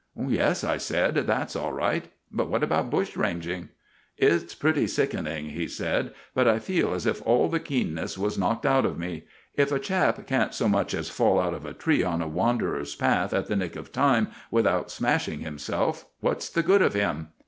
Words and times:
"Yes," 0.19 0.63
I 0.63 0.77
said, 0.77 1.13
"that's 1.13 1.55
all 1.55 1.71
right, 1.73 2.05
but 2.31 2.49
what 2.49 2.63
about 2.63 2.89
bushranging?" 2.89 3.69
"It's 4.17 4.55
pretty 4.55 4.87
sickening," 4.87 5.51
he 5.51 5.67
said, 5.67 6.11
"but 6.33 6.47
I 6.47 6.57
feel 6.57 6.95
as 6.95 7.05
if 7.05 7.21
all 7.21 7.49
the 7.49 7.59
keenness 7.59 8.17
was 8.17 8.35
knocked 8.35 8.65
out 8.65 8.83
of 8.83 8.97
me. 8.97 9.25
If 9.53 9.71
a 9.71 9.77
chap 9.77 10.25
can't 10.25 10.55
so 10.55 10.67
much 10.67 10.95
as 10.95 11.11
fall 11.11 11.39
out 11.39 11.53
of 11.53 11.65
a 11.67 11.73
tree 11.73 12.01
on 12.03 12.19
a 12.19 12.27
wanderer's 12.27 12.95
path 12.95 13.31
at 13.31 13.45
the 13.45 13.55
nick 13.55 13.75
of 13.75 13.91
time 13.91 14.29
without 14.49 14.89
smashing 14.89 15.41
himself, 15.41 16.05
what's 16.19 16.49
the 16.49 16.63
good 16.63 16.81
of 16.81 16.95
him?" 16.95 17.27